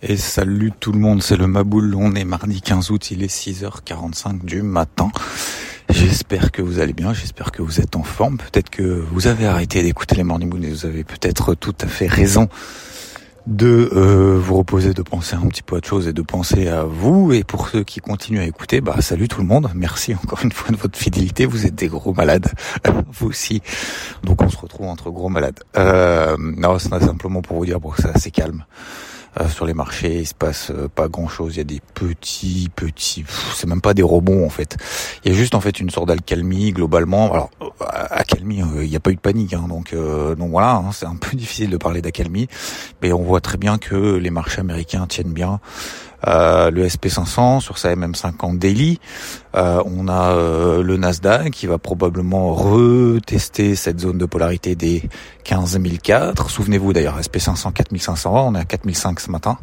[0.00, 3.34] Et salut tout le monde, c'est le Maboul, on est mardi 15 août, il est
[3.34, 5.10] 6h45 du matin.
[5.90, 9.46] J'espère que vous allez bien, j'espère que vous êtes en forme, peut-être que vous avez
[9.46, 12.48] arrêté d'écouter les Morning Moon et vous avez peut-être tout à fait raison
[13.48, 16.68] de euh, vous reposer, de penser un petit peu à autre chose et de penser
[16.68, 17.32] à vous.
[17.32, 19.68] Et pour ceux qui continuent à écouter, bah salut tout le monde.
[19.74, 21.44] Merci encore une fois de votre fidélité.
[21.44, 22.52] Vous êtes des gros malades,
[23.12, 23.62] vous aussi.
[24.22, 25.58] Donc on se retrouve entre gros malades.
[25.76, 28.64] Euh, non, c'est simplement pour vous dire bon, que c'est assez calme.
[29.40, 31.54] Euh, sur les marchés, il se passe euh, pas grand chose.
[31.54, 33.24] Il y a des petits, petits,
[33.54, 34.76] c'est même pas des rebonds en fait.
[35.24, 37.32] Il y a juste en fait une sorte d'alcalmie globalement.
[37.32, 37.50] Alors
[37.80, 41.06] accalmie, euh, il n'y a pas eu de panique, hein, donc donc voilà, hein, c'est
[41.06, 42.48] un peu difficile de parler d'accalmie,
[43.02, 45.60] mais on voit très bien que les marchés américains tiennent bien.
[46.26, 48.98] Euh, le SP500 sur sa MM50 daily.
[49.54, 55.08] Euh, on a euh, le Nasdaq qui va probablement retester cette zone de polarité des
[55.44, 56.50] 15004.
[56.50, 59.58] Souvenez-vous d'ailleurs, SP500 4500, on est à 4005 ce matin.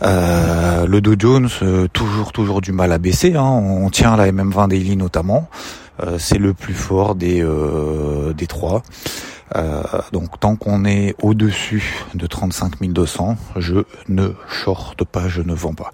[0.00, 1.48] le Dow Jones
[1.92, 3.34] toujours toujours du mal à baisser.
[3.34, 3.42] Hein.
[3.42, 5.48] On tient la MM20 daily notamment.
[6.18, 7.44] c'est le plus fort des
[8.36, 8.82] des trois.
[9.56, 15.54] Euh, donc tant qu'on est au-dessus de 35 200, je ne shorte pas, je ne
[15.54, 15.90] vends pas.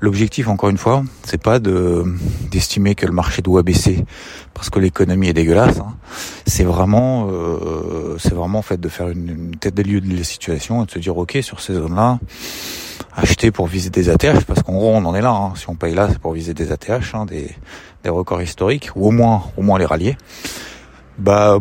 [0.00, 2.04] L'objectif, encore une fois, c'est pas de
[2.50, 4.04] d'estimer que le marché doit baisser
[4.52, 5.78] parce que l'économie est dégueulasse.
[5.78, 5.94] Hein.
[6.46, 10.24] C'est vraiment, euh, c'est vraiment en fait de faire une, tête des lieux de la
[10.24, 12.18] situation et de se dire ok sur ces zones-là,
[13.16, 15.30] acheter pour viser des ATH parce qu'en gros on en est là.
[15.30, 15.52] Hein.
[15.56, 17.50] Si on paye là, c'est pour viser des ATH, hein, des,
[18.02, 20.16] des records historiques ou au moins au moins les rallier.
[21.16, 21.58] Bah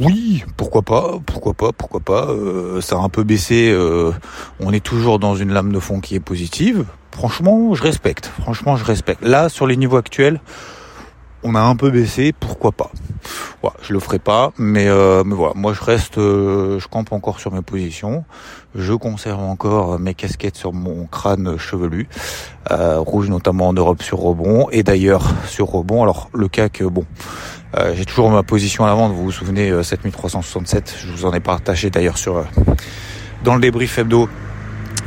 [0.00, 2.26] oui, pourquoi pas, pourquoi pas, pourquoi pas.
[2.28, 3.70] Euh, ça a un peu baissé.
[3.70, 4.12] Euh,
[4.60, 6.84] on est toujours dans une lame de fond qui est positive.
[7.12, 8.32] Franchement, je respecte.
[8.42, 9.22] Franchement, je respecte.
[9.22, 10.40] Là, sur les niveaux actuels,
[11.44, 12.32] on a un peu baissé.
[12.38, 12.90] Pourquoi pas
[13.62, 15.52] voilà, Je le ferai pas, mais euh, mais voilà.
[15.54, 18.24] Moi, je reste, je campe encore sur mes positions.
[18.74, 22.08] Je conserve encore mes casquettes sur mon crâne chevelu,
[22.68, 26.02] rouge notamment en Europe sur rebond et d'ailleurs sur rebond.
[26.02, 27.04] Alors le CAC, bon
[27.76, 31.26] euh, j'ai toujours ma position à la vente, vous vous souvenez, 7367, euh, je vous
[31.26, 32.44] en ai partagé d'ailleurs sur euh,
[33.42, 34.28] dans le débrief hebdo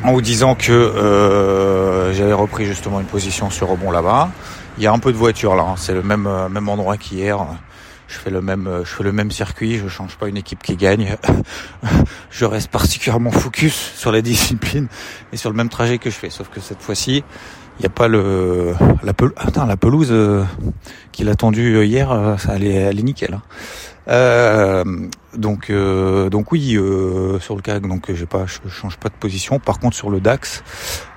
[0.03, 4.29] en vous disant que j'avais repris justement une position sur rebond là-bas.
[4.77, 5.75] Il y a un peu de voiture là, hein.
[5.75, 7.39] c'est le même même endroit qu'hier.
[8.07, 10.75] Je fais le même je fais le même circuit, je change pas une équipe qui
[10.75, 11.15] gagne.
[12.31, 14.87] je reste particulièrement focus sur la discipline
[15.33, 17.23] et sur le même trajet que je fais, sauf que cette fois-ci,
[17.79, 18.73] il n'y a pas le
[19.03, 20.43] la, ah, la pelouse euh,
[21.11, 23.35] qu'il a tendue euh, hier, euh, ça allait, elle est nickel.
[23.35, 23.41] Hein.
[24.09, 24.83] Euh,
[25.35, 26.77] donc donc oui
[27.39, 29.59] sur le CAC donc j'ai pas je change pas de position.
[29.59, 30.63] Par contre sur le DAX,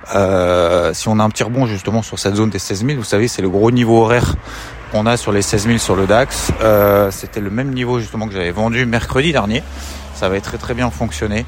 [0.07, 3.29] si on a un petit rebond justement sur cette zone des 16 000, vous savez
[3.29, 4.35] c'est le gros niveau horaire
[4.93, 6.51] qu'on a sur les 16 000 sur le DAX.
[7.11, 9.63] C'était le même niveau justement que j'avais vendu mercredi dernier.
[10.15, 11.47] Ça avait très très bien fonctionné.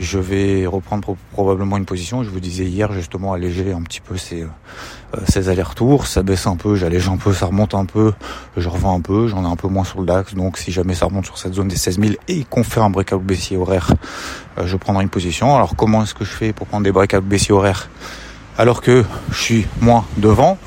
[0.00, 2.22] Je vais reprendre probablement une position.
[2.22, 6.06] Je vous disais hier justement alléger un petit peu ces, euh, ces allers-retours.
[6.06, 8.12] Ça baisse un peu, j'allège un peu, ça remonte un peu,
[8.56, 10.34] je revends un peu, j'en ai un peu moins sur le DAX.
[10.34, 12.90] Donc si jamais ça remonte sur cette zone des 16 000 et qu'on fait un
[12.90, 13.92] breakout baissier horaire,
[14.58, 15.56] euh, je prendrai une position.
[15.56, 17.90] Alors comment est-ce que je fais pour prendre des breakouts baissiers horaires
[18.56, 20.58] alors que je suis moins devant?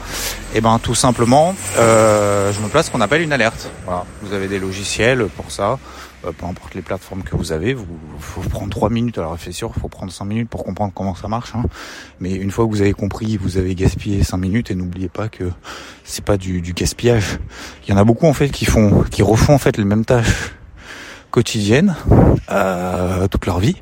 [0.53, 3.69] Et eh ben tout simplement, euh, je me place ce qu'on appelle une alerte.
[3.85, 4.03] Voilà.
[4.21, 5.79] Vous avez des logiciels pour ça,
[6.21, 7.73] peu importe les plateformes que vous avez.
[7.73, 7.87] Vous
[8.19, 9.17] faut prendre trois minutes.
[9.17, 11.53] Alors c'est sûr, faut prendre cinq minutes pour comprendre comment ça marche.
[11.55, 11.63] Hein.
[12.19, 15.29] Mais une fois que vous avez compris, vous avez gaspillé cinq minutes et n'oubliez pas
[15.29, 15.51] que
[16.03, 17.39] c'est pas du, du, gaspillage.
[17.83, 20.05] Il y en a beaucoup en fait qui font, qui refont en fait les mêmes
[20.05, 20.53] tâches
[21.31, 21.95] quotidiennes
[22.51, 23.77] euh, toute leur vie.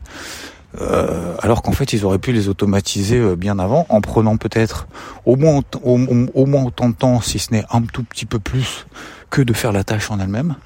[0.80, 4.88] Euh, alors qu'en fait ils auraient pu les automatiser euh, bien avant en prenant peut-être
[5.26, 8.86] au moins au, moins autant de temps si ce n'est un tout petit peu plus
[9.32, 10.58] que de faire la tâche en elle-même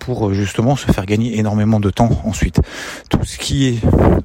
[0.00, 2.60] pour euh, justement se faire gagner énormément de temps ensuite
[3.08, 3.78] tout ce qui est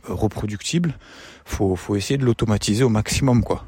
[0.08, 0.96] reproductible
[1.46, 3.66] faut, faut essayer de l'automatiser au maximum quoi.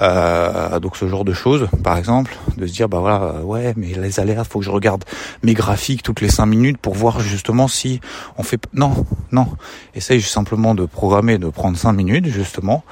[0.00, 3.72] Euh, donc ce genre de choses, par exemple, de se dire bah voilà euh, ouais
[3.76, 5.04] mais les alertes, faut que je regarde
[5.42, 8.00] mes graphiques toutes les cinq minutes pour voir justement si
[8.36, 9.46] on fait non non.
[9.94, 12.82] Essaye simplement de programmer, de prendre cinq minutes justement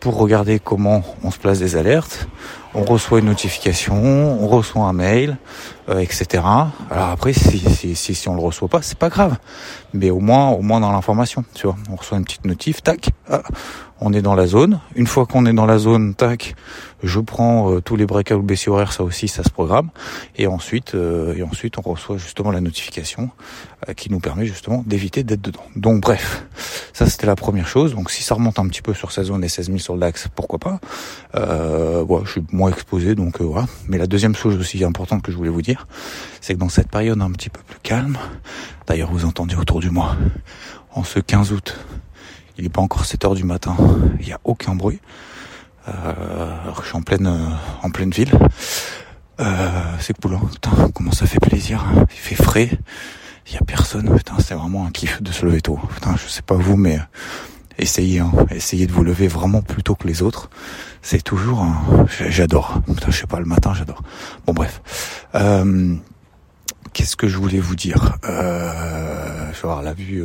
[0.00, 2.28] pour regarder comment on se place des alertes.
[2.78, 5.38] On reçoit une notification, on reçoit un mail,
[5.88, 6.44] euh, etc.
[6.90, 9.38] Alors après, si, si, si, si on le reçoit pas, c'est pas grave.
[9.94, 11.76] Mais au moins, au moins dans l'information, tu vois.
[11.90, 13.42] On reçoit une petite notif, tac, ah,
[14.00, 14.80] on est dans la zone.
[14.94, 16.54] Une fois qu'on est dans la zone, tac,
[17.02, 19.88] je prends euh, tous les breakouts baissiers horaires, ça aussi, ça se programme.
[20.36, 23.30] Et ensuite, euh, et ensuite, on reçoit justement la notification
[23.88, 25.64] euh, qui nous permet justement d'éviter d'être dedans.
[25.76, 26.44] Donc bref,
[26.96, 27.94] ça c'était la première chose.
[27.94, 30.00] Donc si ça remonte un petit peu sur sa zone et 16 000 sur le
[30.00, 30.80] DAX, pourquoi pas.
[31.34, 33.66] Euh, voilà, je suis moins exposé, donc voilà.
[33.86, 35.86] Mais la deuxième chose aussi importante que je voulais vous dire,
[36.40, 38.16] c'est que dans cette période un petit peu plus calme,
[38.86, 40.16] d'ailleurs vous entendez autour du mois,
[40.94, 41.76] en ce 15 août,
[42.56, 43.76] Il n'est pas encore 7 heures du matin.
[44.18, 45.00] Il n'y a aucun bruit.
[45.88, 47.50] Euh, alors que je suis en pleine, euh,
[47.82, 48.32] en pleine ville.
[49.40, 50.34] Euh, c'est cool.
[50.34, 50.40] Hein.
[50.50, 51.84] Putain, comment ça fait plaisir.
[51.84, 52.06] Hein.
[52.10, 52.70] Il fait frais.
[53.48, 54.14] Il y a personne.
[54.16, 55.78] Putain, c'est vraiment un kiff de se lever tôt.
[55.94, 56.98] Putain, je sais pas vous, mais
[57.78, 58.32] essayez, hein.
[58.50, 60.50] essayez de vous lever vraiment plus tôt que les autres.
[61.02, 62.06] C'est toujours, un...
[62.28, 62.80] j'adore.
[62.86, 64.02] Putain, je sais pas, le matin, j'adore.
[64.46, 65.26] Bon, bref.
[65.34, 65.94] Euh,
[66.92, 68.16] Qu'est-ce que je voulais vous dire?
[68.24, 70.24] Euh, Je vais avoir la vue.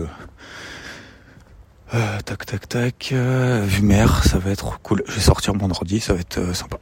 [1.94, 3.10] Euh, euh, tac tac tac.
[3.12, 5.04] Euh, vue mer, ça va être cool.
[5.08, 6.78] Je vais sortir mon ordi, ça va être euh, sympa.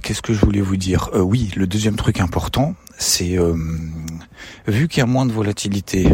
[0.00, 1.10] Qu'est-ce que je voulais vous dire?
[1.12, 3.36] Oui, le deuxième truc important, c'est
[4.68, 6.08] vu qu'il y a moins de volatilité,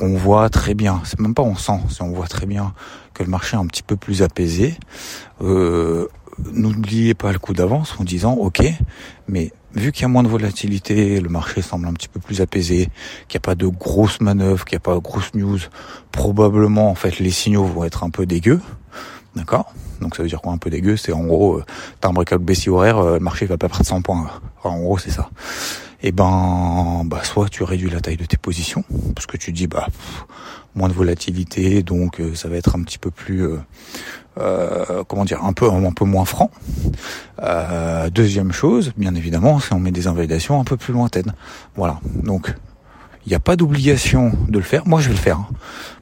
[0.00, 1.00] on voit très bien.
[1.04, 2.74] C'est même pas on sent, c'est on voit très bien
[3.14, 4.74] que le marché est un petit peu plus apaisé.
[5.40, 8.64] N'oubliez pas le coup d'avance en disant ok,
[9.28, 12.40] mais vu qu'il y a moins de volatilité, le marché semble un petit peu plus
[12.40, 12.88] apaisé,
[13.28, 15.58] qu'il n'y a pas de grosses manœuvres, qu'il n'y a pas de grosses news,
[16.10, 18.60] probablement en fait les signaux vont être un peu dégueux.
[19.34, 19.72] D'accord?
[20.00, 21.64] Donc ça veut dire quoi un peu dégueu C'est en gros, euh,
[22.00, 24.30] t'as un breakout baissier horaire, euh, le marché va pas perdre 100 points.
[24.62, 25.30] en gros c'est ça.
[26.04, 28.84] Et eh ben, bah soit tu réduis la taille de tes positions,
[29.14, 29.86] parce que tu dis bah
[30.74, 33.58] moins de volatilité, donc euh, ça va être un petit peu plus euh,
[34.38, 36.50] euh, comment dire, un peu un peu moins franc.
[37.42, 41.34] Euh, deuxième chose, bien évidemment, c'est on met des invalidations un peu plus lointaines.
[41.76, 42.00] Voilà.
[42.22, 42.54] Donc
[43.26, 44.86] il n'y a pas d'obligation de le faire.
[44.86, 45.38] Moi, je vais le faire.
[45.38, 45.48] Hein.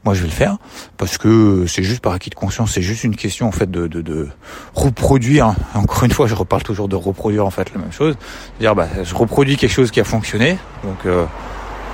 [0.05, 0.57] Moi, je vais le faire
[0.97, 2.73] parce que c'est juste par acquis de conscience.
[2.73, 4.29] C'est juste une question en fait de,
[4.75, 5.55] reproduire.
[5.75, 8.17] Encore une fois, je reparle toujours de reproduire en fait la même chose.
[8.59, 10.59] Dire, bah, je reproduis quelque chose qui a fonctionné.
[10.85, 11.27] Donc, euh,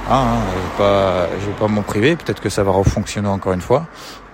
[0.09, 2.17] hein, hein, je vais pas, je vais pas m'en priver.
[2.17, 3.87] Peut-être que ça va refonctionner encore une fois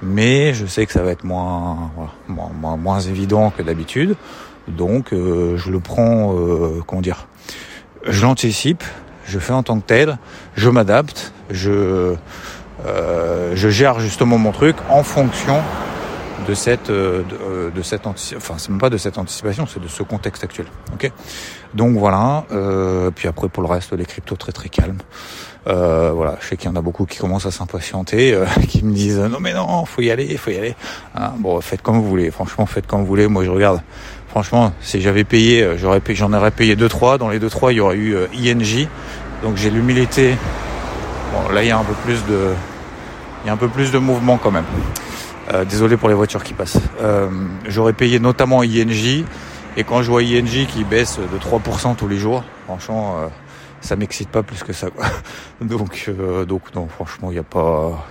[0.02, 1.90] mais je sais que ça va être moins,
[2.28, 4.16] moins, moins, évident que d'habitude.
[4.68, 7.26] Donc euh, je le prends, euh, comment dire,
[8.06, 8.84] je l'anticipe,
[9.32, 10.18] je fais en tant que tel,
[10.54, 12.14] je m'adapte, je,
[12.86, 15.60] euh, je gère justement mon truc en fonction
[16.46, 17.24] de cette, de,
[17.74, 18.38] de cette anticipation.
[18.38, 20.66] Enfin, c'est même pas de cette anticipation, c'est de ce contexte actuel.
[20.92, 21.10] Ok?
[21.74, 22.44] Donc voilà.
[23.14, 24.98] puis après pour le reste, les cryptos très très calmes.
[25.68, 28.84] Euh, voilà, je sais qu'il y en a beaucoup qui commencent à s'impatienter, euh, qui
[28.84, 30.74] me disent non mais non, faut y aller, faut y aller.
[31.14, 32.30] Hein, bon, faites comme vous voulez.
[32.30, 33.28] Franchement, faites comme vous voulez.
[33.28, 33.80] Moi, je regarde.
[34.28, 37.18] Franchement, si j'avais payé, euh, j'aurais j'en aurais payé deux trois.
[37.18, 38.88] Dans les deux trois, il y aurait eu INJ.
[39.42, 40.36] Donc j'ai l'humilité.
[41.32, 42.50] Bon, là, il y a un peu plus de,
[43.44, 44.66] il y a un peu plus de mouvement quand même.
[45.68, 46.78] désolé pour les voitures qui passent.
[47.66, 49.24] j'aurais payé notamment INJ.
[49.76, 53.16] Et quand je vois INJ qui baisse de 3% tous les jours, franchement,
[53.82, 54.88] ça m'excite pas plus que ça.
[55.60, 58.06] Donc, euh, donc non, franchement, il n'y a pas,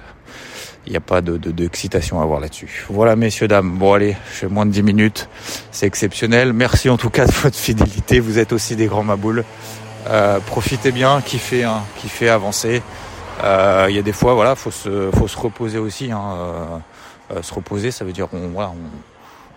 [0.85, 2.85] il n'y a pas de, d'excitation à avoir là-dessus.
[2.89, 3.77] Voilà, messieurs dames.
[3.77, 5.29] Bon, allez, je fais moins de 10 minutes.
[5.71, 6.53] C'est exceptionnel.
[6.53, 8.19] Merci en tout cas de votre fidélité.
[8.19, 9.43] Vous êtes aussi des grands maboules.
[10.07, 12.81] Euh, profitez bien, kiffez, hein, kiffez, avancez.
[13.43, 16.11] Euh, il y a des fois, voilà, faut se, faut se reposer aussi.
[16.11, 16.21] Hein,
[17.31, 18.71] euh, se reposer, ça veut dire, on, voilà,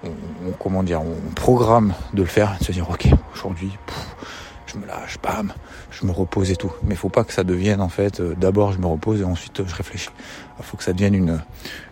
[0.05, 3.71] on, on, comment dire, on programme de le faire, de se dire, ok, aujourd'hui,
[4.67, 5.53] je me lâche, bam,
[5.91, 6.73] je me repose et tout.
[6.85, 9.61] Mais faut pas que ça devienne en fait, euh, d'abord je me repose et ensuite
[9.61, 10.11] euh, je réfléchis.
[10.59, 11.41] Il faut que ça devienne une,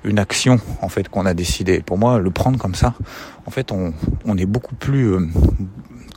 [0.04, 1.80] une action en fait qu'on a décidé.
[1.80, 2.94] Pour moi, le prendre comme ça,
[3.46, 3.92] en fait, on,
[4.24, 5.28] on est beaucoup plus, euh,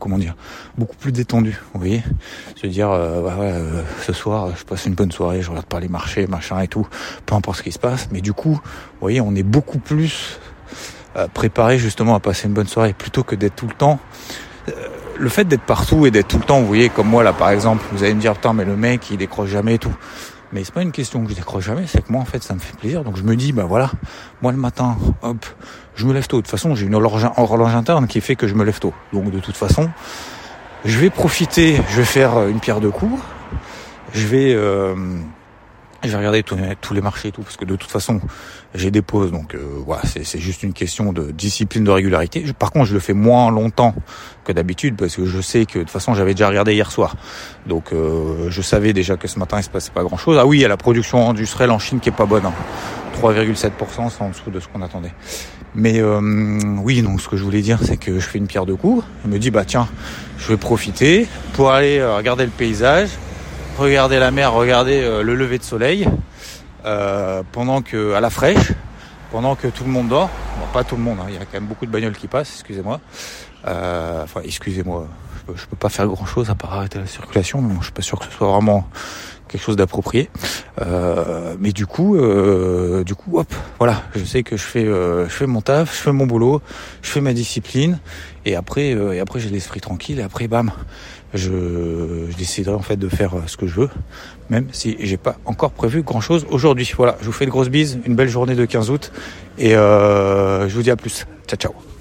[0.05, 0.35] comment dire,
[0.77, 1.59] beaucoup plus détendu.
[1.73, 2.03] Vous voyez,
[2.55, 3.55] se dire, bah ouais,
[4.05, 6.87] ce soir, je passe une bonne soirée, je regarde pas les marchés, machin et tout,
[7.25, 8.09] peu importe ce qui se passe.
[8.11, 10.39] Mais du coup, vous voyez, on est beaucoup plus
[11.33, 13.99] préparé justement à passer une bonne soirée plutôt que d'être tout le temps
[15.17, 17.49] le fait d'être partout et d'être tout le temps, vous voyez, comme moi là par
[17.49, 19.95] exemple, vous allez me dire, putain, mais le mec il décroche jamais et tout.
[20.51, 22.53] Mais c'est pas une question que je décroche jamais, c'est que moi en fait ça
[22.53, 23.03] me fait plaisir.
[23.03, 23.91] Donc je me dis, bah voilà,
[24.41, 25.45] moi le matin, hop,
[25.95, 26.37] je me lève tôt.
[26.37, 28.93] De toute façon, j'ai une horloge, interne qui fait que je me lève tôt.
[29.13, 29.89] Donc de toute façon,
[30.83, 33.21] je vais profiter, je vais faire une pierre de coups.
[34.13, 34.95] Je vais euh,
[36.07, 38.21] j'ai regardé tous les marchés et tout, parce que de toute façon,
[38.73, 42.43] j'ai des pauses, donc euh, voilà, c'est juste une question de discipline, de régularité.
[42.57, 43.95] par contre, je le fais moins longtemps
[44.43, 47.15] que d'habitude, parce que je sais que de toute façon, j'avais déjà regardé hier soir.
[47.65, 50.37] Donc euh, je savais déjà que ce matin, il se passait pas grand-chose.
[50.39, 52.45] Ah oui, il y a la production industrielle en Chine qui est pas bonne.
[52.45, 52.53] Hein.
[53.21, 53.71] 3,7%,
[54.09, 55.13] c'est en dessous de ce qu'on attendait.
[55.75, 56.21] Mais euh,
[56.81, 59.03] oui, donc ce que je voulais dire, c'est que je fais une pierre de coups.
[59.23, 59.87] Je me dis, bah tiens,
[60.37, 63.09] je vais profiter pour aller regarder le paysage,
[63.77, 66.07] regarder la mer, regarder euh, le lever de soleil,
[66.85, 68.71] euh, pendant que à la fraîche,
[69.31, 70.29] pendant que tout le monde dort.
[70.59, 72.27] Bon, pas tout le monde, hein, il y a quand même beaucoup de bagnoles qui
[72.27, 73.01] passent, excusez-moi.
[73.67, 75.07] Euh, enfin, excusez-moi,
[75.47, 77.93] je peux, peux pas faire grand-chose à part arrêter la circulation, mais bon, je suis
[77.93, 78.87] pas sûr que ce soit vraiment
[79.47, 80.29] quelque chose d'approprié.
[80.81, 82.17] Euh, mais du coup,
[83.03, 86.11] du coup, hop, voilà, je sais que je fais, je fais mon taf, je fais
[86.11, 86.61] mon boulot,
[87.01, 87.99] je fais ma discipline,
[88.45, 90.71] et après, et après j'ai l'esprit tranquille, et après, bam,
[91.33, 93.89] je, je déciderai en fait de faire ce que je veux,
[94.49, 96.91] même si j'ai pas encore prévu grand chose aujourd'hui.
[96.97, 99.11] Voilà, je vous fais de grosses bises, une belle journée de 15 août,
[99.57, 101.25] et je vous dis à plus.
[101.47, 101.94] Ciao, ciao.